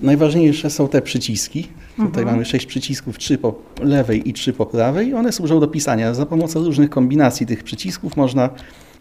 Najważniejsze 0.00 0.70
są 0.70 0.88
te 0.88 1.02
przyciski. 1.02 1.62
Tutaj 1.96 2.06
Mhm. 2.22 2.26
mamy 2.26 2.44
sześć 2.44 2.66
przycisków, 2.66 3.18
trzy 3.18 3.38
po 3.38 3.54
lewej 3.82 4.28
i 4.28 4.32
trzy 4.32 4.52
po 4.52 4.66
prawej. 4.66 5.14
One 5.14 5.32
służą 5.32 5.60
do 5.60 5.68
pisania. 5.68 6.14
Za 6.14 6.26
pomocą 6.26 6.64
różnych 6.64 6.90
kombinacji 6.90 7.46
tych 7.46 7.64
przycisków 7.64 8.16
można 8.16 8.50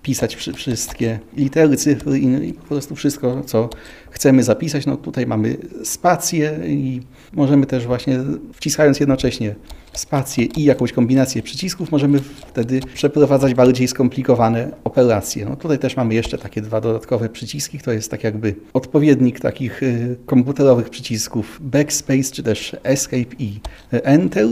pisać 0.01 0.35
wszy- 0.35 0.53
wszystkie 0.53 1.19
litery, 1.37 1.77
cyfry 1.77 2.19
i, 2.19 2.49
i 2.49 2.53
po 2.53 2.63
prostu 2.65 2.95
wszystko, 2.95 3.41
co 3.45 3.69
chcemy 4.11 4.43
zapisać. 4.43 4.85
No 4.85 4.97
tutaj 4.97 5.25
mamy 5.27 5.57
spację 5.83 6.59
i 6.67 7.01
możemy 7.33 7.65
też 7.65 7.85
właśnie 7.85 8.19
wciskając 8.53 8.99
jednocześnie 8.99 9.55
spację 9.95 10.45
i 10.45 10.63
jakąś 10.63 10.91
kombinację 10.91 11.41
przycisków, 11.43 11.91
możemy 11.91 12.19
wtedy 12.19 12.79
przeprowadzać 12.93 13.53
bardziej 13.53 13.87
skomplikowane 13.87 14.71
operacje. 14.83 15.45
No 15.45 15.55
tutaj 15.55 15.79
też 15.79 15.97
mamy 15.97 16.13
jeszcze 16.13 16.37
takie 16.37 16.61
dwa 16.61 16.81
dodatkowe 16.81 17.29
przyciski, 17.29 17.79
to 17.79 17.91
jest 17.91 18.11
tak 18.11 18.23
jakby 18.23 18.55
odpowiednik 18.73 19.39
takich 19.39 19.83
y, 19.83 20.15
komputerowych 20.25 20.89
przycisków 20.89 21.59
Backspace 21.61 22.31
czy 22.31 22.43
też 22.43 22.75
Escape 22.83 23.35
i 23.39 23.59
y, 23.93 24.03
Enter. 24.03 24.47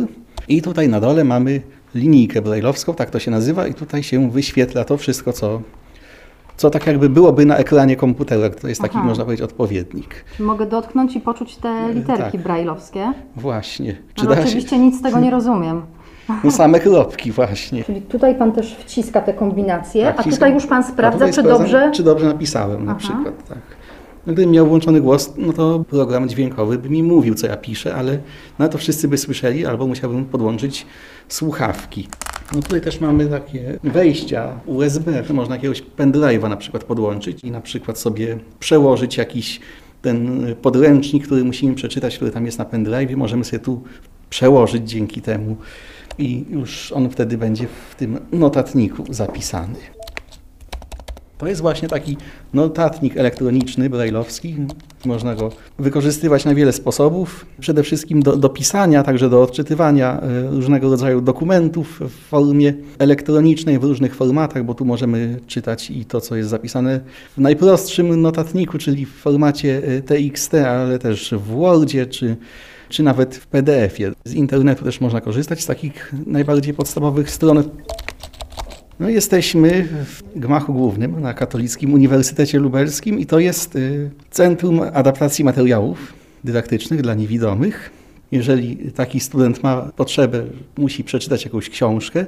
I 0.48 0.62
tutaj 0.62 0.90
na 0.90 1.00
dole 1.00 1.24
mamy 1.24 1.62
linijkę 1.96 2.42
brailleowską, 2.42 2.94
tak 2.94 3.10
to 3.10 3.20
się 3.20 3.32
nazywa 3.32 3.68
i 3.68 3.74
tutaj 3.74 4.04
się 4.04 4.32
wyświetla 4.32 4.86
to 4.86 4.98
wszystko, 4.98 5.34
co, 5.34 5.62
co 6.58 6.70
tak 6.70 6.88
jakby 6.88 7.10
byłoby 7.10 7.46
na 7.46 7.58
ekranie 7.58 7.96
komputera. 7.96 8.50
To 8.50 8.68
jest 8.68 8.82
taki, 8.82 8.96
Aha. 8.98 9.06
można 9.08 9.24
powiedzieć, 9.26 9.44
odpowiednik. 9.46 10.26
Mogę 10.40 10.66
dotknąć 10.66 11.16
i 11.16 11.20
poczuć 11.22 11.56
te 11.56 11.94
literki 11.94 12.32
tak. 12.32 12.42
brajlowskie. 12.44 13.14
Właśnie. 13.36 13.96
Ale 14.18 14.28
da 14.30 14.36
się- 14.36 14.42
oczywiście 14.48 14.80
nic 14.80 15.00
z 15.00 15.02
tego 15.02 15.20
nie 15.20 15.32
rozumiem. 15.32 15.82
No 16.44 16.52
same 16.52 16.80
kropki 16.80 17.32
właśnie. 17.32 17.84
Czyli 17.84 18.02
tutaj 18.02 18.36
Pan 18.36 18.52
też 18.52 18.76
wciska 18.76 19.22
te 19.22 19.34
kombinacje, 19.34 20.04
Tak, 20.06 20.20
a 20.20 20.22
wciskam. 20.22 20.34
tutaj 20.34 20.54
już 20.54 20.68
Pan 20.68 20.84
A 20.84 20.88
sprawdza, 20.88 21.26
czy 21.28 21.34
sprawdzam, 21.34 21.58
dobrze... 21.58 21.92
Czy 21.94 22.04
dobrze 22.04 22.26
napisałem 22.26 22.86
na 22.86 22.92
Aha. 22.92 23.00
przykład, 23.00 23.48
tak. 23.50 23.58
No, 24.28 24.34
Gdybym 24.34 24.52
miał 24.52 24.68
włączony 24.68 25.02
głos, 25.02 25.34
no 25.38 25.54
to 25.54 25.84
program 25.90 26.30
dźwiękowy 26.30 26.78
by 26.78 26.90
mi 26.90 27.04
mówił, 27.04 27.36
co 27.36 27.48
ja 27.48 27.58
piszę, 27.58 27.96
ale 27.96 28.18
no 28.60 28.68
to 28.70 28.78
wszyscy 28.78 29.08
by 29.08 29.18
słyszeli, 29.18 29.66
albo 29.66 29.88
musiałbym 29.88 30.26
podłączyć 30.26 30.86
słuchawki. 31.28 32.08
No 32.54 32.62
tutaj 32.62 32.82
też 32.82 33.00
mamy 33.00 33.28
takie 33.28 33.80
wejścia 33.84 34.60
USB, 34.66 35.24
można 35.34 35.56
jakiegoś 35.56 35.84
pendrive'a 35.98 36.50
na 36.50 36.58
przykład 36.58 36.84
podłączyć 36.84 37.44
i 37.44 37.52
na 37.52 37.62
przykład 37.62 38.00
sobie 38.00 38.38
przełożyć 38.60 39.18
jakiś 39.18 39.60
ten 40.02 40.46
podręcznik, 40.62 41.26
który 41.26 41.44
musimy 41.44 41.76
przeczytać, 41.76 42.16
który 42.16 42.32
tam 42.32 42.46
jest 42.46 42.60
na 42.60 42.66
pendrive'ie, 42.66 43.16
możemy 43.16 43.44
sobie 43.44 43.60
tu 43.60 43.82
przełożyć 44.30 44.90
dzięki 44.90 45.22
temu 45.22 45.58
i 46.18 46.46
już 46.50 46.92
on 46.92 47.10
wtedy 47.10 47.38
będzie 47.38 47.68
w 47.92 47.96
tym 47.96 48.20
notatniku 48.32 49.04
zapisany. 49.10 49.76
To 51.44 51.48
jest 51.48 51.62
właśnie 51.62 51.88
taki 51.88 52.18
notatnik 52.54 53.18
elektroniczny, 53.18 53.90
brajlowski. 53.90 54.56
Można 55.06 55.36
go 55.36 55.52
wykorzystywać 55.80 56.46
na 56.46 56.56
wiele 56.56 56.74
sposobów. 56.74 57.46
Przede 57.60 57.84
wszystkim 57.84 58.24
do, 58.24 58.38
do 58.38 58.50
pisania, 58.50 59.04
także 59.04 59.30
do 59.30 59.42
odczytywania 59.42 60.22
e, 60.22 60.52
różnego 60.52 60.90
rodzaju 60.90 61.22
dokumentów 61.22 62.00
w 62.00 62.30
formie 62.30 62.74
elektronicznej, 63.00 63.80
w 63.80 63.84
różnych 63.84 64.16
formatach, 64.16 64.66
bo 64.66 64.74
tu 64.74 64.86
możemy 64.86 65.40
czytać 65.48 65.92
i 65.92 66.06
to, 66.06 66.22
co 66.22 66.36
jest 66.36 66.50
zapisane 66.50 67.00
w 67.38 67.42
najprostszym 67.42 68.22
notatniku, 68.22 68.78
czyli 68.78 69.06
w 69.06 69.14
formacie 69.14 69.82
e, 69.86 70.02
TXT, 70.02 70.54
ale 70.54 71.00
też 71.00 71.34
w 71.38 71.42
Wordzie 71.42 72.06
czy 72.06 72.36
czy 72.90 73.04
nawet 73.04 73.36
w 73.36 73.48
PDF-ie. 73.48 74.12
Z 74.26 74.34
internetu 74.34 74.84
też 74.84 75.02
można 75.02 75.22
korzystać 75.22 75.62
z 75.62 75.66
takich 75.66 76.14
najbardziej 76.26 76.74
podstawowych 76.74 77.30
stron. 77.30 77.64
No, 79.00 79.10
jesteśmy 79.10 79.88
w 80.06 80.40
gmachu 80.40 80.74
głównym 80.74 81.22
na 81.22 81.34
Katolickim 81.34 81.94
Uniwersytecie 81.94 82.60
Lubelskim 82.60 83.20
i 83.20 83.26
to 83.26 83.40
jest 83.40 83.76
y, 83.76 84.12
Centrum 84.32 84.82
Adaptacji 84.94 85.46
Materiałów 85.46 86.14
Dydaktycznych 86.44 87.02
dla 87.02 87.14
Niewidomych. 87.14 87.92
Jeżeli 88.32 88.92
taki 88.92 89.20
student 89.20 89.64
ma 89.64 89.82
potrzebę, 89.82 90.44
musi 90.78 91.04
przeczytać 91.04 91.46
jakąś 91.46 91.70
książkę, 91.70 92.26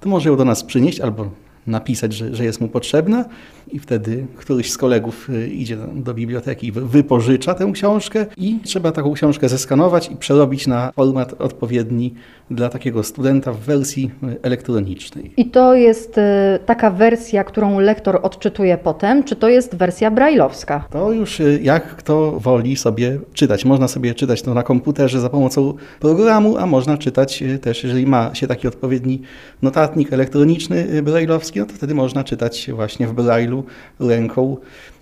to 0.00 0.08
może 0.08 0.28
ją 0.28 0.36
do 0.36 0.44
nas 0.44 0.64
przynieść 0.64 1.00
albo 1.00 1.30
napisać, 1.66 2.12
że, 2.12 2.34
że 2.34 2.44
jest 2.44 2.60
mu 2.60 2.68
potrzebna 2.68 3.24
i 3.72 3.78
wtedy 3.78 4.26
któryś 4.36 4.70
z 4.72 4.76
kolegów 4.78 5.30
y, 5.30 5.48
idzie 5.48 5.76
do- 5.94 6.14
biblioteki 6.14 6.66
i 6.66 6.72
wy- 6.72 6.86
wypożycza 6.86 7.54
tę 7.54 7.70
książkę 7.72 8.26
i 8.36 8.58
trzeba 8.64 8.92
taką 8.92 9.12
książkę 9.12 9.48
zeskanować 9.48 10.10
i 10.10 10.16
przerobić 10.16 10.66
na 10.66 10.92
format 10.96 11.34
odpowiedni 11.40 12.14
dla 12.50 12.68
takiego 12.68 13.02
studenta 13.02 13.52
w 13.52 13.58
wersji 13.58 14.10
y, 14.22 14.36
elektronicznej. 14.42 15.30
I 15.36 15.46
to 15.50 15.74
jest 15.74 16.18
y, 16.18 16.22
taka 16.66 16.90
wersja, 16.90 17.44
którą 17.44 17.80
lektor 17.80 18.20
odczytuje 18.22 18.78
potem, 18.78 19.24
czy 19.24 19.36
to 19.36 19.48
jest 19.48 19.74
wersja 19.76 20.10
brajlowska? 20.10 20.84
To 20.90 21.12
już 21.12 21.42
jak 21.62 21.96
kto 21.96 22.40
woli 22.40 22.76
sobie 22.76 23.18
czytać. 23.32 23.64
Można 23.64 23.88
sobie 23.88 24.14
czytać 24.14 24.42
to 24.42 24.54
na 24.54 24.62
komputerze 24.62 25.20
za 25.20 25.28
pomocą 25.28 25.74
programu, 26.00 26.56
a 26.56 26.66
można 26.66 26.98
czytać 26.98 27.44
też, 27.60 27.84
jeżeli 27.84 28.06
ma 28.06 28.34
się 28.34 28.46
taki 28.46 28.68
odpowiedni 28.68 29.22
notatnik 29.62 30.12
elektroniczny 30.12 31.02
brailleowski, 31.02 31.55
no 31.60 31.66
to 31.66 31.74
wtedy 31.74 31.94
można 31.94 32.24
czytać 32.24 32.70
właśnie 32.74 33.06
w 33.06 33.12
brailu 33.12 33.64
ręką. 34.00 34.56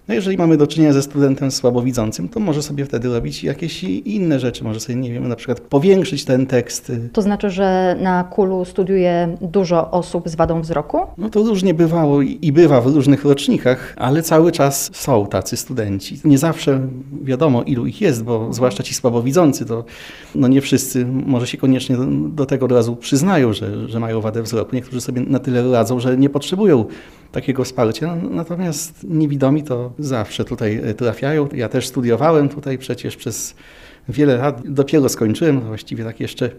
No 0.09 0.15
jeżeli 0.15 0.37
mamy 0.37 0.57
do 0.57 0.67
czynienia 0.67 0.93
ze 0.93 1.03
studentem 1.03 1.51
słabowidzącym, 1.51 2.29
to 2.29 2.41
może 2.41 2.63
sobie 2.63 2.85
wtedy 2.85 3.09
robić 3.09 3.45
jakieś 3.45 3.85
inne 3.85 4.41
rzeczy. 4.41 4.65
Może 4.65 4.81
sobie, 4.81 4.97
nie 4.97 5.13
wiem, 5.13 5.29
na 5.29 5.37
przykład 5.37 5.61
powiększyć 5.61 6.25
ten 6.25 6.47
tekst. 6.47 6.93
To 7.13 7.23
znaczy, 7.23 7.51
że 7.51 7.97
na 8.01 8.25
Kulu 8.25 8.65
studiuje 8.65 9.37
dużo 9.41 9.91
osób 9.91 10.29
z 10.29 10.35
wadą 10.35 10.61
wzroku? 10.61 10.99
No 11.19 11.31
to 11.31 11.43
różnie 11.43 11.75
bywało 11.75 12.23
i 12.23 12.53
bywa 12.53 12.81
w 12.81 12.87
różnych 12.87 13.25
rocznikach, 13.25 13.95
ale 13.97 14.23
cały 14.23 14.53
czas 14.53 14.91
są 14.93 15.27
tacy 15.27 15.57
studenci. 15.57 16.21
Nie 16.25 16.39
zawsze 16.39 16.81
wiadomo, 17.23 17.63
ilu 17.63 17.87
ich 17.87 18.01
jest, 18.01 18.25
bo 18.25 18.53
zwłaszcza 18.53 18.83
ci 18.83 18.95
słabowidzący, 18.95 19.67
to 19.67 19.85
no 20.35 20.49
nie 20.49 20.61
wszyscy 20.61 21.07
może 21.07 21.47
się 21.47 21.59
koniecznie 21.59 21.97
do, 21.97 22.05
do 22.29 22.47
tego 22.47 22.67
od 22.67 22.73
razu 22.73 22.97
przyznają, 22.97 23.53
że, 23.53 23.89
że 23.89 24.01
mają 24.01 24.21
wadę 24.21 24.43
wzroku. 24.43 24.77
Niektórzy 24.77 25.01
sobie 25.01 25.21
na 25.21 25.39
tyle 25.39 25.73
radzą, 25.73 26.01
że 26.01 26.17
nie 26.17 26.31
potrzebują 26.31 26.85
takiego 27.35 27.65
wsparcia. 27.65 28.17
No, 28.17 28.31
Natomiast 28.31 29.05
niewidomi 29.09 29.63
to 29.63 29.93
zawsze 29.99 30.45
tutaj 30.45 30.81
e, 30.85 30.95
trafiają. 30.95 31.49
Ja 31.55 31.69
też 31.69 31.87
studiowałem 31.87 32.49
tutaj 32.49 32.79
przecież 32.79 33.17
przez 33.17 33.55
wiele 34.09 34.37
lat. 34.37 34.63
Dopiero 34.69 35.09
skończyłem, 35.09 35.61
właściwie 35.61 36.05
tak 36.05 36.21
jeszcze 36.21 36.51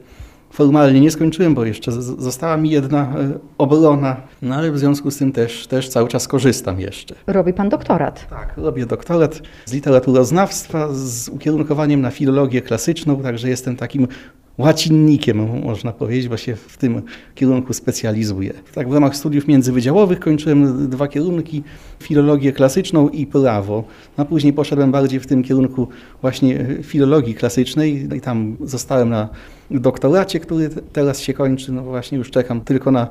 Formalnie 0.56 1.00
nie 1.00 1.12
skończyłem, 1.12 1.56
bo 1.56 1.66
jeszcze 1.66 1.92
została 2.02 2.58
mi 2.58 2.70
jedna 2.70 3.02
e, 3.02 3.40
obrona, 3.58 4.22
no 4.42 4.56
ale 4.56 4.72
w 4.72 4.80
związku 4.80 5.12
z 5.12 5.18
tym 5.18 5.32
też, 5.32 5.68
też 5.68 5.90
cały 5.90 6.08
czas 6.08 6.28
korzystam 6.28 6.80
jeszcze. 6.80 7.16
Robi 7.28 7.54
pan 7.54 7.70
doktorat. 7.70 8.28
Tak, 8.30 8.54
robię 8.58 8.86
doktorat 8.86 9.42
z 9.66 9.74
literaturoznawstwa 9.74 10.88
z 10.94 11.30
ukierunkowaniem 11.30 12.02
na 12.02 12.12
filologię 12.12 12.62
klasyczną, 12.62 13.22
także 13.22 13.50
jestem 13.50 13.76
takim 13.76 14.08
łacinnikiem, 14.58 15.62
można 15.64 15.92
powiedzieć, 15.92 16.28
bo 16.28 16.38
się 16.38 16.56
w 16.56 16.78
tym 16.78 17.02
kierunku 17.36 17.74
specjalizuję. 17.74 18.54
Tak 18.74 18.90
w 18.90 18.94
ramach 18.94 19.16
studiów 19.16 19.48
międzywydziałowych 19.48 20.20
kończyłem 20.20 20.90
dwa 20.90 21.08
kierunki, 21.08 21.64
filologię 22.04 22.52
klasyczną 22.52 23.10
i 23.10 23.26
prawo. 23.26 23.84
A 24.18 24.26
później 24.26 24.54
poszedłem 24.54 24.92
bardziej 24.92 25.20
w 25.20 25.28
tym 25.28 25.44
kierunku 25.44 25.88
właśnie 26.22 26.66
filologii 26.84 27.36
klasycznej 27.36 28.08
i 28.18 28.22
tam 28.22 28.58
zostałem 28.64 29.10
na 29.10 29.30
doktoracie, 29.72 30.40
który 30.40 30.70
te- 30.70 30.82
teraz 30.82 31.20
się 31.20 31.34
kończy. 31.34 31.72
No 31.72 31.84
właśnie 31.84 32.18
już 32.18 32.32
czekam 32.32 32.62
tylko 32.62 32.92
na 32.92 33.08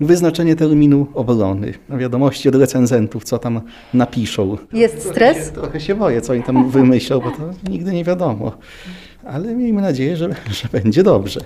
wyznaczenie 0.00 0.56
terminu 0.56 1.06
obrony, 1.14 1.74
na 1.88 1.96
wiadomości 1.96 2.48
od 2.48 2.54
recenzentów, 2.54 3.24
co 3.24 3.38
tam 3.38 3.60
napiszą. 3.94 4.56
Jest 4.72 4.94
Trochę 4.94 5.10
stres? 5.14 5.46
się, 5.46 5.52
trochę 5.52 5.80
się 5.80 5.94
boję, 5.94 6.20
co 6.20 6.32
oni 6.32 6.42
tam 6.42 6.70
wymyślą, 6.70 7.20
bo 7.20 7.30
to 7.30 7.70
nigdy 7.70 7.92
nie 7.92 8.04
wiadomo. 8.04 8.52
Ale 9.24 9.54
miejmy 9.54 9.82
nadzieję, 9.82 10.16
że, 10.16 10.28
że 10.50 10.68
będzie 10.72 11.02
dobrze. 11.02 11.40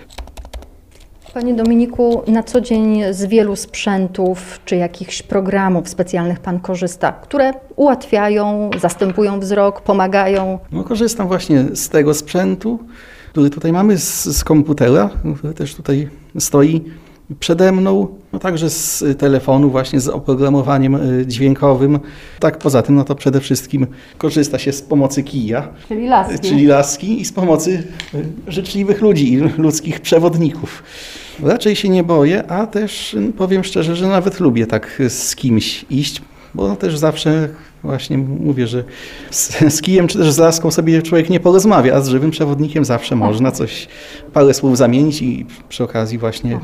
Panie 1.35 1.55
Dominiku, 1.55 2.23
na 2.27 2.43
co 2.43 2.61
dzień 2.61 3.03
z 3.11 3.25
wielu 3.25 3.57
sprzętów 3.57 4.61
czy 4.65 4.77
jakichś 4.77 5.23
programów 5.23 5.89
specjalnych 5.89 6.41
Pan 6.41 6.61
korzysta, 6.61 7.13
które 7.13 7.53
ułatwiają, 7.77 8.71
zastępują 8.81 9.41
wzrok, 9.41 9.81
pomagają? 9.81 10.59
No, 10.73 10.85
korzystam 10.85 11.29
właśnie 11.29 11.65
z 11.75 11.89
tego 11.89 12.15
sprzętu, 12.15 12.79
który 13.31 13.51
tutaj 13.51 13.73
mamy, 13.73 13.99
z, 13.99 14.25
z 14.25 14.45
komputera, 14.45 15.11
który 15.39 15.55
też 15.55 15.75
tutaj 15.75 16.09
stoi 16.39 16.85
przede 17.41 17.73
mną, 17.73 18.09
no 18.33 18.39
także 18.39 18.71
z 18.71 19.05
telefonu 19.19 19.71
właśnie 19.71 20.01
z 20.01 20.09
oprogramowaniem 20.09 20.95
y, 21.21 21.27
dźwiękowym. 21.27 22.01
Tak 22.41 22.59
poza 22.59 22.83
tym, 22.83 22.95
no 22.95 23.05
to 23.05 23.15
przede 23.15 23.41
wszystkim 23.41 23.87
korzysta 24.19 24.59
się 24.59 24.73
z 24.73 24.83
pomocy 24.83 25.23
kija, 25.23 25.69
Czyli 25.89 26.07
laski. 26.09 26.39
czyli 26.49 26.67
laski 26.67 27.21
i 27.21 27.25
z 27.25 27.33
pomocy 27.33 27.83
y, 28.15 28.25
życzliwych 28.49 29.01
ludzi 29.03 29.37
ludzkich 29.59 30.01
przewodników. 30.01 30.83
Raczej 31.43 31.77
się 31.77 31.89
nie 31.89 32.05
boję, 32.05 32.47
a 32.51 32.67
też 32.67 33.15
y, 33.15 33.33
powiem 33.39 33.65
szczerze, 33.65 33.97
że 33.97 34.09
nawet 34.09 34.41
lubię 34.41 34.67
tak 34.67 35.03
z 35.09 35.37
kimś 35.37 35.85
iść, 35.91 36.23
bo 36.55 36.77
też 36.77 36.99
zawsze 36.99 37.49
właśnie 37.85 38.19
mówię, 38.19 38.67
że 38.67 38.85
z, 39.31 39.75
z 39.75 39.83
kijem 39.83 40.09
czy 40.09 40.19
też 40.19 40.33
z 40.33 40.39
laską 40.39 40.71
sobie 40.71 41.03
człowiek 41.03 41.31
nie 41.31 41.41
porozmawia, 41.41 41.95
a 41.95 42.01
z 42.01 42.09
żywym 42.09 42.31
przewodnikiem 42.31 42.85
zawsze 42.85 43.17
można 43.17 43.53
coś, 43.53 43.89
parę 44.33 44.55
słów 44.55 44.77
zamienić 44.77 45.23
i 45.23 45.47
przy 45.69 45.85
okazji 45.85 46.19
właśnie 46.19 46.61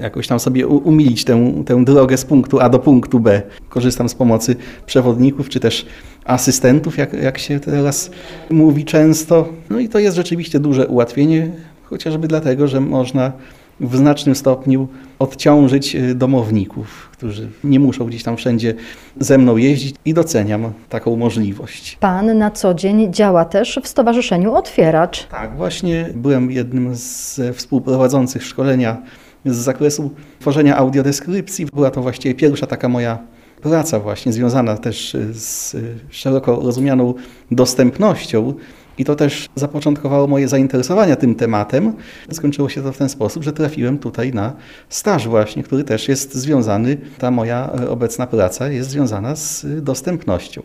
jakoś 0.00 0.26
tam 0.26 0.40
sobie 0.40 0.66
umilić 0.66 1.24
tę, 1.24 1.52
tę 1.66 1.84
drogę 1.84 2.16
z 2.16 2.24
punktu 2.24 2.60
A 2.60 2.68
do 2.68 2.78
punktu 2.78 3.20
B. 3.20 3.42
Korzystam 3.68 4.08
z 4.08 4.14
pomocy 4.14 4.56
przewodników 4.86 5.48
czy 5.48 5.60
też 5.60 5.86
asystentów, 6.24 6.98
jak, 6.98 7.12
jak 7.12 7.38
się 7.38 7.60
teraz 7.60 8.10
mówi 8.50 8.84
często. 8.84 9.48
No 9.70 9.78
i 9.78 9.88
to 9.88 9.98
jest 9.98 10.16
rzeczywiście 10.16 10.60
duże 10.60 10.86
ułatwienie, 10.86 11.50
chociażby 11.84 12.28
dlatego, 12.28 12.68
że 12.68 12.80
można 12.80 13.32
w 13.80 13.96
znacznym 13.96 14.34
stopniu 14.34 14.88
odciążyć 15.18 15.96
y, 15.96 16.14
domowników, 16.14 17.08
którzy 17.12 17.48
nie 17.64 17.80
muszą 17.80 18.04
gdzieś 18.04 18.22
tam 18.22 18.36
wszędzie 18.36 18.74
ze 19.20 19.38
mną 19.38 19.56
jeździć 19.56 19.96
i 20.04 20.14
doceniam 20.14 20.72
taką 20.88 21.16
możliwość. 21.16 21.96
Pan 22.00 22.38
na 22.38 22.50
co 22.50 22.74
dzień 22.74 23.12
działa 23.12 23.44
też 23.44 23.80
w 23.82 23.88
Stowarzyszeniu 23.88 24.54
Otwieracz. 24.54 25.26
Tak, 25.26 25.56
właśnie 25.56 26.08
byłem 26.14 26.50
jednym 26.50 26.94
z 26.94 27.40
współprowadzących 27.56 28.44
szkolenia 28.44 29.02
z 29.44 29.56
zakresu 29.56 30.10
tworzenia 30.40 30.76
audiodeskrypcji. 30.76 31.66
Była 31.66 31.90
to 31.90 32.02
właściwie 32.02 32.34
pierwsza 32.34 32.66
taka 32.66 32.88
moja 32.88 33.18
praca 33.62 34.00
właśnie 34.00 34.32
związana 34.32 34.76
też 34.76 35.16
z 35.32 35.76
szeroko 36.10 36.60
rozumianą 36.62 37.14
dostępnością. 37.50 38.54
I 39.00 39.04
to 39.04 39.16
też 39.16 39.48
zapoczątkowało 39.54 40.26
moje 40.26 40.48
zainteresowania 40.48 41.16
tym 41.16 41.34
tematem. 41.34 41.92
Skończyło 42.32 42.68
się 42.68 42.82
to 42.82 42.92
w 42.92 42.98
ten 42.98 43.08
sposób, 43.08 43.42
że 43.42 43.52
trafiłem 43.52 43.98
tutaj 43.98 44.32
na 44.32 44.52
staż 44.88 45.28
właśnie, 45.28 45.62
który 45.62 45.84
też 45.84 46.08
jest 46.08 46.34
związany, 46.34 46.96
ta 47.18 47.30
moja 47.30 47.70
e, 47.80 47.90
obecna 47.90 48.26
praca 48.26 48.68
jest 48.68 48.90
związana 48.90 49.36
z 49.36 49.66
dostępnością. 49.82 50.62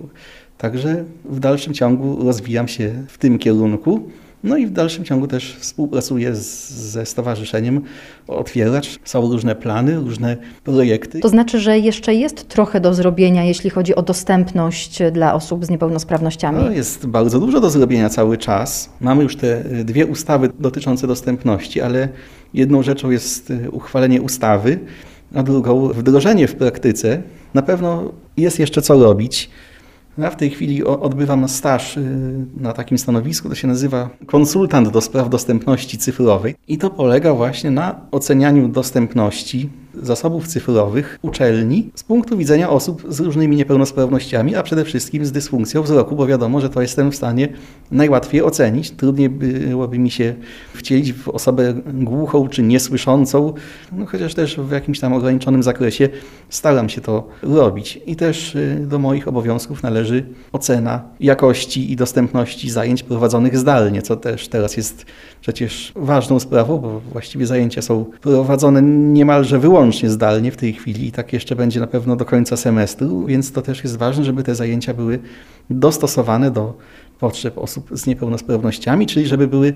Także 0.58 1.04
w 1.26 1.40
dalszym 1.40 1.74
ciągu 1.74 2.24
rozwijam 2.24 2.68
się 2.68 2.94
w 3.08 3.18
tym 3.18 3.40
kierunku. 3.40 4.10
No 4.46 4.58
i 4.58 4.68
w 4.68 4.72
dalszym 4.72 5.06
ciągu 5.06 5.28
też 5.28 5.56
współpracuję 5.60 6.36
z, 6.36 6.70
ze 6.72 7.06
Stowarzyszeniem 7.06 7.82
Otwieracz. 8.28 9.00
Są 9.04 9.22
różne 9.22 9.56
plany, 9.56 9.96
różne 9.96 10.38
projekty. 10.64 11.20
To 11.20 11.30
znaczy, 11.30 11.60
że 11.60 11.80
jeszcze 11.80 12.14
jest 12.14 12.48
trochę 12.48 12.80
do 12.80 12.94
zrobienia, 12.94 13.44
jeśli 13.44 13.70
chodzi 13.70 13.96
o 13.96 14.02
dostępność 14.02 15.00
dla 15.12 15.34
osób 15.34 15.66
z 15.66 15.70
niepełnosprawnościami. 15.70 16.64
No, 16.64 16.72
jest 16.72 17.06
bardzo 17.06 17.40
dużo 17.40 17.60
do 17.60 17.70
zrobienia 17.70 18.10
cały 18.10 18.38
czas. 18.38 18.90
Mamy 19.02 19.24
już 19.24 19.36
te 19.36 19.64
dwie 19.64 20.06
ustawy 20.06 20.50
dotyczące 20.60 21.08
dostępności, 21.08 21.82
ale 21.82 22.10
jedną 22.54 22.84
rzeczą 22.84 23.10
jest 23.10 23.52
y, 23.52 23.72
uchwalenie 23.72 24.22
ustawy, 24.22 24.80
a 25.36 25.44
drugą 25.44 25.88
wdrożenie 25.88 26.48
w 26.48 26.56
praktyce. 26.56 27.22
Na 27.54 27.62
pewno 27.62 28.12
jest 28.38 28.60
jeszcze 28.60 28.82
co 28.82 29.04
robić. 29.04 29.50
Ja 30.18 30.30
w 30.30 30.36
tej 30.36 30.50
chwili 30.50 30.84
odbywam 30.84 31.48
staż 31.48 31.98
y, 31.98 32.46
na 32.58 32.74
takim 32.74 32.98
stanowisku, 32.98 33.50
to 33.50 33.56
się 33.56 33.68
nazywa 33.68 34.10
konsultant 34.26 34.90
do 34.90 35.02
spraw 35.02 35.30
dostępności 35.30 35.98
cyfrowej. 35.98 36.56
I 36.68 36.78
to 36.78 36.90
polega 36.90 37.34
właśnie 37.34 37.72
na 37.72 37.96
ocenianiu 38.12 38.68
dostępności 38.68 39.70
zasobów 40.02 40.48
cyfrowych 40.48 41.20
uczelni 41.22 41.90
z 41.96 42.04
punktu 42.04 42.38
widzenia 42.38 42.70
osób 42.70 43.04
z 43.10 43.20
różnymi 43.20 43.56
niepełnosprawnościami, 43.56 44.56
a 44.56 44.64
przede 44.64 44.86
wszystkim 44.86 45.26
z 45.26 45.32
dysfunkcją 45.32 45.82
wzroku, 45.82 46.16
bo 46.16 46.28
wiadomo, 46.28 46.62
że 46.62 46.70
to 46.70 46.82
jestem 46.82 47.12
w 47.12 47.16
stanie 47.16 47.48
najłatwiej 47.92 48.42
ocenić. 48.42 48.92
Trudniej 48.92 49.30
byłoby 49.30 50.00
mi 50.00 50.12
się 50.12 50.36
wcielić 50.74 51.14
w 51.14 51.30
osobę 51.30 51.74
głuchą 51.94 52.48
czy 52.48 52.64
niesłyszącą, 52.64 53.54
no 53.92 54.06
chociaż 54.06 54.34
też 54.34 54.58
w 54.58 54.72
jakimś 54.72 55.00
tam 55.00 55.14
ograniczonym 55.14 55.64
zakresie 55.64 56.10
staram 56.50 56.90
się 56.90 57.02
to 57.02 57.28
robić. 57.44 58.00
I 58.06 58.16
też 58.16 58.56
y, 58.56 58.86
do 58.88 59.00
moich 59.00 59.28
obowiązków 59.28 59.84
należy 59.84 60.26
ocena 60.52 61.04
jakości 61.20 61.92
i 61.92 61.96
dostępności 61.96 62.70
zajęć 62.70 63.04
prowadzonych 63.04 63.58
zdalnie, 63.58 64.02
co 64.02 64.16
też 64.16 64.48
teraz 64.48 64.78
jest 64.78 65.06
przecież 65.42 65.92
ważną 65.96 66.40
sprawą, 66.40 66.78
bo 66.78 67.00
właściwie 67.00 67.46
zajęcia 67.46 67.82
są 67.82 68.06
prowadzone 68.22 68.82
niemalże 68.82 69.60
wyłącznie 69.60 69.85
zdalnie 69.92 70.52
w 70.52 70.58
tej 70.58 70.74
chwili 70.74 71.08
i 71.08 71.12
tak 71.12 71.34
jeszcze 71.34 71.56
będzie 71.56 71.80
na 71.80 71.88
pewno 71.88 72.16
do 72.16 72.26
końca 72.26 72.58
semestru, 72.58 73.26
więc 73.26 73.52
to 73.52 73.62
też 73.62 73.84
jest 73.84 73.98
ważne, 73.98 74.24
żeby 74.24 74.44
te 74.44 74.56
zajęcia 74.56 74.94
były 74.94 75.20
dostosowane 75.70 76.52
do 76.52 76.74
potrzeb 77.20 77.58
osób 77.58 77.90
z 77.92 78.08
niepełnosprawnościami, 78.08 79.06
czyli 79.08 79.28
żeby 79.28 79.48
były 79.48 79.74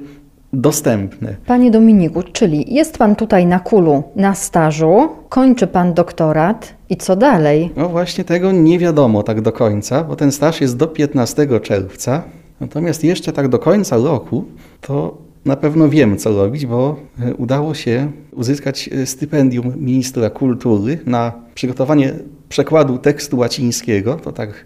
dostępne. 0.54 1.36
Panie 1.46 1.72
Dominiku, 1.72 2.24
czyli 2.24 2.74
jest 2.74 2.98
Pan 2.98 3.16
tutaj 3.16 3.46
na 3.46 3.60
kulu 3.60 4.04
na 4.16 4.36
stażu, 4.36 5.10
kończy 5.30 5.68
Pan 5.68 5.94
doktorat 5.94 6.74
i 6.90 6.98
co 6.98 7.16
dalej? 7.16 7.70
No 7.76 7.90
właśnie 7.90 8.24
tego 8.24 8.52
nie 8.52 8.80
wiadomo 8.80 9.24
tak 9.24 9.42
do 9.42 9.52
końca, 9.52 10.04
bo 10.04 10.16
ten 10.16 10.32
staż 10.32 10.62
jest 10.62 10.78
do 10.78 10.88
15 10.88 11.60
czerwca. 11.60 12.24
Natomiast 12.60 13.04
jeszcze 13.04 13.34
tak 13.34 13.48
do 13.48 13.60
końca 13.60 13.98
roku 13.98 14.46
to 14.82 15.18
na 15.46 15.56
pewno 15.56 15.90
wiem, 15.90 16.18
co 16.18 16.30
robić, 16.30 16.66
bo 16.66 17.00
e, 17.20 17.34
udało 17.34 17.74
się 17.74 18.12
uzyskać 18.32 18.90
e, 18.94 19.06
stypendium 19.06 19.74
ministra 19.78 20.30
kultury 20.30 21.00
na 21.06 21.34
przygotowanie 21.56 22.14
przekładu 22.50 22.98
tekstu 22.98 23.38
łacińskiego. 23.38 24.16
To 24.16 24.32
tak 24.32 24.66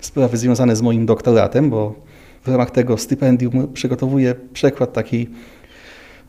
sprawy 0.00 0.36
związane 0.36 0.76
z 0.76 0.82
moim 0.82 1.06
doktoratem, 1.06 1.70
bo 1.70 1.94
w 2.42 2.48
ramach 2.48 2.70
tego 2.70 2.98
stypendium 2.98 3.68
przygotowuję 3.72 4.34
przekład 4.52 4.92
takiej 4.92 5.30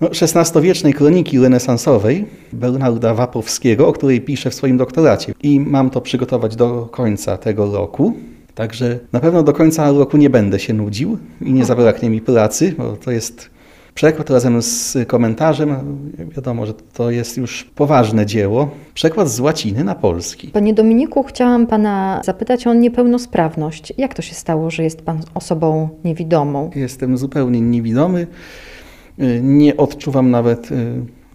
no, 0.02 0.08
XVI-wiecznej 0.08 0.94
kroniki 0.94 1.40
renesansowej 1.40 2.26
Bernarda 2.54 3.14
Wapowskiego, 3.14 3.88
o 3.88 3.94
której 3.94 4.22
piszę 4.22 4.50
w 4.50 4.54
swoim 4.54 4.78
doktoracie. 4.78 5.34
I 5.44 5.60
mam 5.60 5.90
to 5.90 6.02
przygotować 6.02 6.56
do 6.56 6.90
końca 6.92 7.38
tego 7.38 7.72
roku. 7.72 8.14
Także 8.56 9.00
na 9.14 9.20
pewno 9.20 9.44
do 9.44 9.54
końca 9.54 9.92
roku 9.92 10.18
nie 10.18 10.30
będę 10.30 10.60
się 10.60 10.74
nudził 10.74 11.18
i 11.42 11.54
nie 11.54 11.66
zabraknie 11.66 12.10
mi 12.10 12.22
pracy, 12.22 12.76
bo 12.78 12.98
to 12.98 13.12
jest 13.12 13.55
przekład 13.96 14.30
razem 14.30 14.62
z 14.62 14.98
komentarzem. 15.08 15.76
Wiadomo, 16.36 16.66
że 16.66 16.74
to 16.74 17.12
jest 17.12 17.38
już 17.38 17.64
poważne 17.64 18.26
dzieło. 18.26 18.70
Przekład 18.94 19.30
z 19.30 19.40
łaciny 19.40 19.84
na 19.84 19.96
polski. 19.96 20.48
Panie 20.48 20.74
Dominiku, 20.74 21.24
chciałam 21.24 21.68
Pana 21.68 22.22
zapytać 22.26 22.68
o 22.68 22.74
niepełnosprawność. 22.74 23.94
Jak 23.98 24.14
to 24.14 24.22
się 24.22 24.36
stało, 24.36 24.72
że 24.72 24.84
jest 24.84 25.02
Pan 25.02 25.22
osobą 25.34 25.90
niewidomą? 26.04 26.70
Jestem 26.76 27.18
zupełnie 27.18 27.62
niewidomy. 27.62 28.28
Nie 29.42 29.78
odczuwam 29.78 30.32
nawet 30.32 30.72
y, 30.72 30.76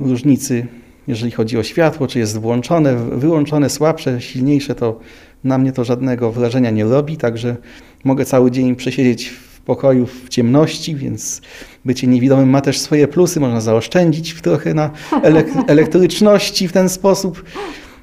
różnicy, 0.01 0.67
jeżeli 1.09 1.33
chodzi 1.33 1.59
o 1.59 1.63
światło, 1.63 2.07
czy 2.07 2.19
jest 2.19 2.39
włączone, 2.39 2.97
wyłączone, 2.97 3.71
słabsze, 3.71 4.21
silniejsze, 4.21 4.75
to 4.75 5.01
na 5.45 5.59
mnie 5.59 5.73
to 5.73 5.85
żadnego 5.85 6.33
wrażenia 6.33 6.71
nie 6.71 6.85
robi, 6.85 7.17
także 7.17 7.57
mogę 8.05 8.25
cały 8.25 8.51
dzień 8.51 8.77
przesiedzieć 8.77 9.29
w 9.29 9.50
pokoju 9.65 10.07
w 10.07 10.29
ciemności, 10.29 10.97
więc 10.97 11.41
bycie 11.85 12.07
niewidomym 12.07 12.51
ma 12.51 12.61
też 12.61 12.79
swoje 12.79 13.09
plusy, 13.09 13.41
można 13.41 13.61
zaoszczędzić 13.61 14.33
w 14.33 14.43
trochę 14.43 14.75
na 14.75 14.91
elek- 15.11 15.65
elektryczności 15.69 16.69
w 16.69 16.73
ten 16.73 16.89
sposób. 16.89 17.45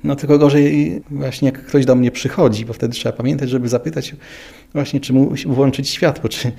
No 0.03 0.15
tylko 0.15 0.37
gorzej 0.37 1.01
właśnie 1.11 1.45
jak 1.45 1.65
ktoś 1.65 1.85
do 1.85 1.95
mnie 1.95 2.11
przychodzi, 2.11 2.65
bo 2.65 2.73
wtedy 2.73 2.93
trzeba 2.93 3.17
pamiętać, 3.17 3.49
żeby 3.49 3.69
zapytać 3.69 4.15
właśnie, 4.73 4.99
czy 4.99 5.13
mu 5.13 5.31
włączyć 5.45 5.89
światło, 5.89 6.29
czy... 6.29 6.51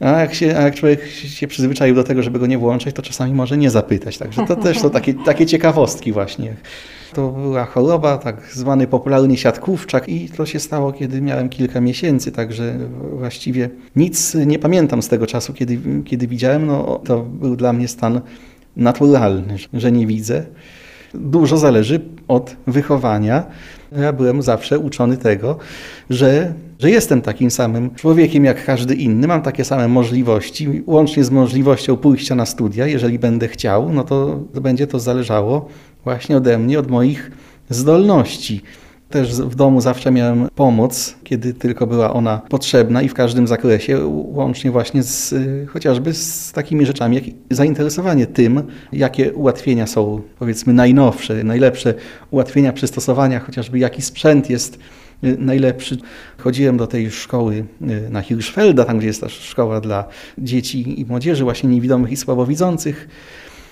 A 0.00 0.20
jak, 0.20 0.34
się, 0.34 0.56
a 0.58 0.62
jak 0.62 0.74
człowiek 0.74 1.06
się 1.06 1.46
przyzwyczaił 1.46 1.94
do 1.94 2.04
tego, 2.04 2.22
żeby 2.22 2.38
go 2.38 2.46
nie 2.46 2.58
włączać, 2.58 2.94
to 2.94 3.02
czasami 3.02 3.32
może 3.32 3.56
nie 3.56 3.70
zapytać. 3.70 4.18
Także 4.18 4.46
to 4.46 4.56
też 4.56 4.78
są 4.78 4.90
takie, 4.90 5.14
takie 5.14 5.46
ciekawostki 5.46 6.12
właśnie. 6.12 6.54
To 7.14 7.30
była 7.30 7.64
choroba, 7.64 8.18
tak 8.18 8.36
zwany 8.52 8.86
popularnie 8.86 9.36
siatkówczak 9.36 10.08
i 10.08 10.28
to 10.28 10.46
się 10.46 10.60
stało, 10.60 10.92
kiedy 10.92 11.20
miałem 11.20 11.48
kilka 11.48 11.80
miesięcy, 11.80 12.32
także 12.32 12.78
właściwie 13.12 13.70
nic 13.96 14.34
nie 14.34 14.58
pamiętam 14.58 15.02
z 15.02 15.08
tego 15.08 15.26
czasu, 15.26 15.52
kiedy, 15.52 15.78
kiedy 16.04 16.26
widziałem. 16.26 16.66
No, 16.66 17.00
to 17.04 17.20
był 17.22 17.56
dla 17.56 17.72
mnie 17.72 17.88
stan 17.88 18.20
naturalny, 18.76 19.56
że 19.72 19.92
nie 19.92 20.06
widzę. 20.06 20.46
Dużo 21.14 21.56
zależy 21.56 22.00
od 22.28 22.56
wychowania. 22.66 23.44
Ja 23.92 24.12
byłem 24.12 24.42
zawsze 24.42 24.78
uczony 24.78 25.16
tego, 25.16 25.58
że, 26.10 26.52
że 26.78 26.90
jestem 26.90 27.22
takim 27.22 27.50
samym 27.50 27.94
człowiekiem 27.94 28.44
jak 28.44 28.64
każdy 28.64 28.94
inny, 28.94 29.26
mam 29.26 29.42
takie 29.42 29.64
same 29.64 29.88
możliwości, 29.88 30.82
łącznie 30.86 31.24
z 31.24 31.30
możliwością 31.30 31.96
pójścia 31.96 32.34
na 32.34 32.46
studia. 32.46 32.86
Jeżeli 32.86 33.18
będę 33.18 33.48
chciał, 33.48 33.92
no 33.92 34.04
to 34.04 34.40
będzie 34.54 34.86
to 34.86 34.98
zależało 34.98 35.68
właśnie 36.04 36.36
ode 36.36 36.58
mnie, 36.58 36.78
od 36.78 36.90
moich 36.90 37.30
zdolności. 37.70 38.62
Też 39.10 39.34
w 39.34 39.54
domu 39.54 39.80
zawsze 39.80 40.10
miałem 40.10 40.48
pomoc, 40.54 41.14
kiedy 41.24 41.54
tylko 41.54 41.86
była 41.86 42.12
ona 42.12 42.40
potrzebna 42.48 43.02
i 43.02 43.08
w 43.08 43.14
każdym 43.14 43.46
zakresie, 43.46 44.06
łącznie 44.06 44.70
właśnie 44.70 45.02
z, 45.02 45.34
chociażby 45.68 46.14
z 46.14 46.52
takimi 46.52 46.86
rzeczami, 46.86 47.16
jak 47.16 47.24
zainteresowanie 47.50 48.26
tym, 48.26 48.62
jakie 48.92 49.32
ułatwienia 49.32 49.86
są, 49.86 50.20
powiedzmy, 50.38 50.72
najnowsze, 50.72 51.44
najlepsze 51.44 51.94
ułatwienia 52.30 52.72
przystosowania, 52.72 53.40
chociażby 53.40 53.78
jaki 53.78 54.02
sprzęt 54.02 54.50
jest 54.50 54.78
najlepszy. 55.22 55.96
Chodziłem 56.38 56.76
do 56.76 56.86
tej 56.86 57.10
szkoły 57.10 57.64
y, 57.82 58.10
na 58.10 58.22
Hirschfelda, 58.22 58.84
tam 58.84 58.98
gdzie 58.98 59.06
jest 59.06 59.20
ta 59.20 59.28
szkoła 59.28 59.80
dla 59.80 60.04
dzieci 60.38 61.00
i 61.00 61.06
młodzieży 61.06 61.44
właśnie 61.44 61.70
niewidomych 61.70 62.12
i 62.12 62.16
słabowidzących. 62.16 63.08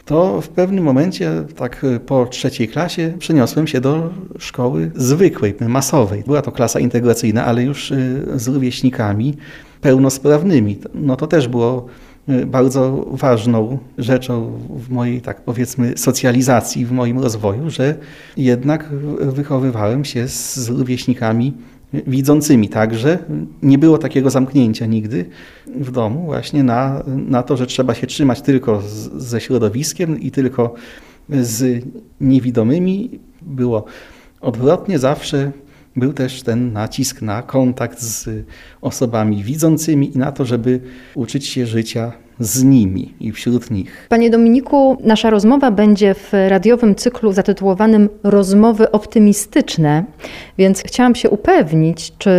to 0.05 0.41
w 0.41 0.49
pewnym 0.49 0.85
momencie, 0.85 1.45
tak 1.57 1.87
po 2.07 2.27
trzeciej 2.27 2.69
klasie, 2.69 3.13
przeniosłem 3.19 3.67
się 3.67 3.81
do 3.81 4.11
szkoły 4.39 4.91
zwykłej, 4.95 5.55
masowej. 5.69 6.23
Była 6.27 6.43
to 6.43 6.53
klasa 6.53 6.81
integracyjna, 6.81 7.45
ale 7.45 7.63
już 7.63 7.91
y, 7.91 8.23
z 8.35 8.49
rówieśnikami 8.49 9.35
pełnosprawnymi. 9.81 10.79
No 10.95 11.17
to 11.17 11.27
też 11.27 11.49
było 11.49 11.87
y, 11.87 12.14
bardzo 12.47 13.07
ważną 13.11 13.79
rzeczą 13.99 14.59
w 14.71 14.91
mojej, 14.91 15.21
tak 15.21 15.41
powiedzmy, 15.41 15.93
socjalizacji, 15.97 16.87
w 16.87 16.93
moim 16.93 17.19
rozwoju, 17.19 17.71
że 17.71 17.95
jednak 18.37 18.89
wychowywałem 19.21 20.05
się 20.05 20.29
z 20.29 20.69
rówieśnikami 20.69 21.53
widzącymi 22.07 22.69
także. 22.69 23.19
Nie 23.63 23.79
było 23.79 23.99
takiego 23.99 24.31
zamknięcia 24.31 24.87
nigdy 24.87 25.25
w 25.67 25.91
domu 25.91 26.25
właśnie 26.25 26.63
na, 26.63 27.03
na 27.07 27.43
to, 27.43 27.57
że 27.57 27.67
trzeba 27.67 27.95
się 27.95 28.07
trzymać 28.07 28.43
tylko 28.43 28.81
z, 28.81 29.13
ze 29.23 29.41
środowiskiem 29.41 30.21
i 30.21 30.31
tylko 30.31 30.75
z 31.29 31.85
niewidomymi. 32.21 33.21
Było 33.43 33.85
odwrotnie, 34.41 34.99
zawsze 34.99 35.53
był 35.97 36.13
też 36.13 36.43
ten 36.43 36.73
nacisk 36.73 37.23
na 37.23 37.43
kontakt 37.43 38.01
z 38.01 38.29
osobami 38.81 39.45
widzącymi 39.45 40.17
i 40.17 40.19
na 40.19 40.33
to, 40.33 40.45
żeby 40.45 40.81
uczyć 41.15 41.47
się 41.47 41.67
życia 41.67 42.13
z 42.41 42.65
nimi 42.65 43.15
i 43.21 43.33
wśród 43.33 43.71
nich. 43.71 44.07
Panie 44.09 44.31
Dominiku, 44.31 44.97
nasza 45.05 45.31
rozmowa 45.31 45.71
będzie 45.71 46.15
w 46.15 46.33
radiowym 46.49 46.95
cyklu 46.95 47.33
zatytułowanym 47.33 48.09
Rozmowy 48.23 48.91
optymistyczne, 48.91 50.05
więc 50.59 50.83
chciałam 50.83 51.15
się 51.15 51.31
upewnić, 51.31 52.13
czy 52.19 52.31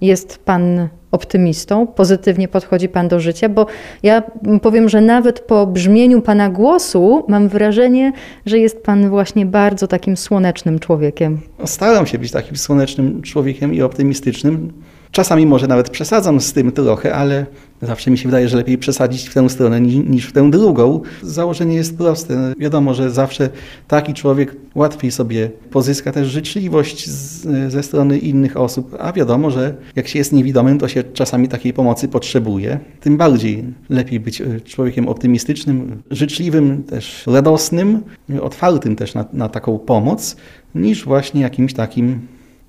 jest 0.00 0.38
Pan 0.38 0.88
optymistą, 1.12 1.86
pozytywnie 1.86 2.48
podchodzi 2.48 2.88
Pan 2.88 3.08
do 3.08 3.20
życia, 3.20 3.48
bo 3.48 3.66
ja 4.02 4.22
powiem, 4.62 4.88
że 4.88 5.00
nawet 5.00 5.40
po 5.40 5.66
brzmieniu 5.66 6.22
Pana 6.22 6.50
głosu 6.50 7.24
mam 7.28 7.48
wrażenie, 7.48 8.12
że 8.46 8.58
jest 8.58 8.82
Pan 8.82 9.10
właśnie 9.10 9.46
bardzo 9.46 9.86
takim 9.86 10.16
słonecznym 10.16 10.78
człowiekiem. 10.78 11.40
Staram 11.64 12.06
się 12.06 12.18
być 12.18 12.32
takim 12.32 12.56
słonecznym 12.56 13.22
człowiekiem 13.22 13.74
i 13.74 13.82
optymistycznym. 13.82 14.72
Czasami 15.12 15.46
może 15.46 15.66
nawet 15.66 15.90
przesadzam 15.90 16.40
z 16.40 16.52
tym 16.52 16.72
trochę, 16.72 17.14
ale 17.14 17.46
zawsze 17.82 18.10
mi 18.10 18.18
się 18.18 18.28
wydaje, 18.28 18.48
że 18.48 18.56
lepiej 18.56 18.78
przesadzić 18.78 19.28
w 19.28 19.34
tę 19.34 19.48
stronę 19.48 19.80
niż 19.80 20.26
w 20.26 20.32
tę 20.32 20.50
drugą. 20.50 21.00
Założenie 21.22 21.74
jest 21.74 21.98
proste. 21.98 22.54
Wiadomo, 22.58 22.94
że 22.94 23.10
zawsze 23.10 23.50
taki 23.88 24.14
człowiek 24.14 24.56
łatwiej 24.74 25.10
sobie 25.10 25.50
pozyska 25.70 26.12
też 26.12 26.28
życzliwość 26.28 27.10
z, 27.10 27.46
ze 27.72 27.82
strony 27.82 28.18
innych 28.18 28.56
osób, 28.56 28.96
a 28.98 29.12
wiadomo, 29.12 29.50
że 29.50 29.74
jak 29.96 30.08
się 30.08 30.18
jest 30.18 30.32
niewidomym, 30.32 30.78
to 30.78 30.88
się 30.88 31.02
czasami 31.02 31.48
takiej 31.48 31.72
pomocy 31.72 32.08
potrzebuje. 32.08 32.78
Tym 33.00 33.16
bardziej 33.16 33.64
lepiej 33.88 34.20
być 34.20 34.40
e, 34.40 34.60
człowiekiem 34.60 35.08
optymistycznym, 35.08 36.02
życzliwym, 36.10 36.82
też 36.82 37.26
radosnym, 37.26 38.02
otwartym 38.40 38.96
też 38.96 39.14
na, 39.14 39.24
na 39.32 39.48
taką 39.48 39.78
pomoc, 39.78 40.36
niż 40.74 41.04
właśnie 41.04 41.40
jakimś 41.40 41.74
takim 41.74 42.20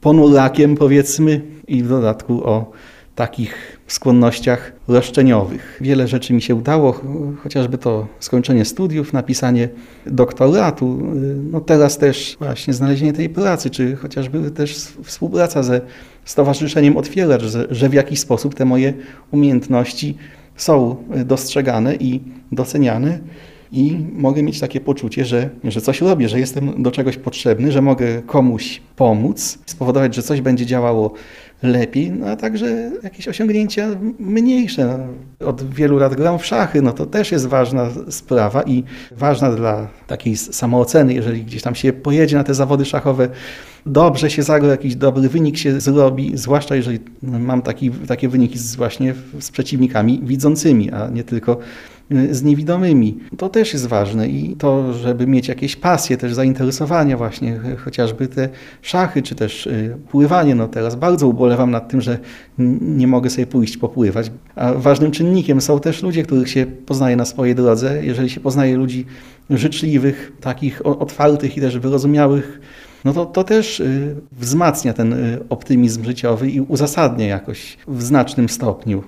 ponurakiem 0.01 0.75
powiedzmy 0.75 1.41
i 1.67 1.83
w 1.83 1.87
dodatku 1.87 2.43
o 2.43 2.71
takich 3.15 3.77
skłonnościach 3.87 4.71
roszczeniowych. 4.87 5.77
Wiele 5.81 6.07
rzeczy 6.07 6.33
mi 6.33 6.41
się 6.41 6.55
udało, 6.55 7.01
chociażby 7.43 7.77
to 7.77 8.07
skończenie 8.19 8.65
studiów, 8.65 9.13
napisanie 9.13 9.69
doktoratu, 10.05 10.99
no 11.51 11.61
teraz 11.61 11.97
też 11.97 12.37
właśnie 12.39 12.73
znalezienie 12.73 13.13
tej 13.13 13.29
pracy, 13.29 13.69
czy 13.69 13.95
chociażby 13.95 14.51
też 14.51 14.75
współpraca 15.03 15.63
ze 15.63 15.81
Stowarzyszeniem 16.25 16.97
Otwieracz, 16.97 17.43
że 17.71 17.89
w 17.89 17.93
jakiś 17.93 18.19
sposób 18.19 18.55
te 18.55 18.65
moje 18.65 18.93
umiejętności 19.31 20.17
są 20.55 20.95
dostrzegane 21.25 21.95
i 21.95 22.21
doceniane 22.51 23.19
i 23.71 23.97
mogę 24.13 24.43
mieć 24.43 24.59
takie 24.59 24.81
poczucie, 24.81 25.25
że, 25.25 25.49
że 25.63 25.81
coś 25.81 26.01
robię, 26.01 26.29
że 26.29 26.39
jestem 26.39 26.83
do 26.83 26.91
czegoś 26.91 27.17
potrzebny, 27.17 27.71
że 27.71 27.81
mogę 27.81 28.21
komuś 28.21 28.81
pomóc, 28.95 29.59
spowodować, 29.65 30.15
że 30.15 30.23
coś 30.23 30.41
będzie 30.41 30.65
działało 30.65 31.13
lepiej, 31.63 32.11
no 32.11 32.27
a 32.27 32.35
także 32.35 32.91
jakieś 33.03 33.27
osiągnięcia 33.27 33.87
mniejsze. 34.19 35.07
Od 35.39 35.73
wielu 35.73 35.97
lat 35.97 36.15
gram 36.15 36.39
w 36.39 36.45
szachy, 36.45 36.81
no 36.81 36.91
to 36.91 37.05
też 37.05 37.31
jest 37.31 37.47
ważna 37.47 37.89
sprawa 38.09 38.63
i 38.63 38.83
ważna 39.11 39.51
dla 39.51 39.87
takiej 40.07 40.37
samooceny, 40.37 41.13
jeżeli 41.13 41.43
gdzieś 41.43 41.61
tam 41.61 41.75
się 41.75 41.93
pojedzie 41.93 42.37
na 42.37 42.43
te 42.43 42.53
zawody 42.53 42.85
szachowe, 42.85 43.29
dobrze 43.85 44.29
się 44.29 44.43
zagra, 44.43 44.69
jakiś 44.69 44.95
dobry 44.95 45.29
wynik 45.29 45.57
się 45.57 45.81
zrobi, 45.81 46.31
zwłaszcza 46.37 46.75
jeżeli 46.75 46.99
mam 47.21 47.61
taki, 47.61 47.91
takie 47.91 48.29
wyniki 48.29 48.57
z, 48.57 48.75
właśnie 48.75 49.13
z 49.39 49.51
przeciwnikami 49.51 50.21
widzącymi, 50.23 50.91
a 50.91 51.09
nie 51.09 51.23
tylko 51.23 51.57
z 52.31 52.43
niewidomymi. 52.43 53.17
To 53.37 53.49
też 53.49 53.73
jest 53.73 53.87
ważne 53.87 54.29
i 54.29 54.55
to, 54.55 54.93
żeby 54.93 55.27
mieć 55.27 55.47
jakieś 55.47 55.75
pasje, 55.75 56.17
też 56.17 56.33
zainteresowania 56.33 57.17
właśnie, 57.17 57.59
chociażby 57.77 58.27
te 58.27 58.49
szachy, 58.81 59.21
czy 59.21 59.35
też 59.35 59.67
y, 59.67 59.97
pływanie. 60.09 60.55
No 60.55 60.67
teraz 60.67 60.95
bardzo 60.95 61.27
ubolewam 61.27 61.71
nad 61.71 61.89
tym, 61.89 62.01
że 62.01 62.19
nie 62.81 63.07
mogę 63.07 63.29
sobie 63.29 63.47
pójść 63.47 63.77
popływać. 63.77 64.31
A 64.55 64.73
ważnym 64.73 65.11
czynnikiem 65.11 65.61
są 65.61 65.79
też 65.79 66.03
ludzie, 66.03 66.23
których 66.23 66.49
się 66.49 66.65
poznaje 66.65 67.15
na 67.15 67.25
swojej 67.25 67.55
drodze. 67.55 68.05
Jeżeli 68.05 68.29
się 68.29 68.39
poznaje 68.39 68.77
ludzi 68.77 69.05
życzliwych, 69.49 70.31
takich 70.41 70.85
otwartych 70.85 71.57
i 71.57 71.61
też 71.61 71.79
wyrozumiałych, 71.79 72.61
no 73.05 73.13
to, 73.13 73.25
to 73.25 73.43
też 73.43 73.79
y, 73.79 74.15
wzmacnia 74.31 74.93
ten 74.93 75.13
y, 75.13 75.39
optymizm 75.49 76.03
życiowy 76.03 76.49
i 76.49 76.61
uzasadnia 76.61 77.27
jakoś 77.27 77.77
w 77.87 78.03
znacznym 78.03 78.49
stopniu. 78.49 79.03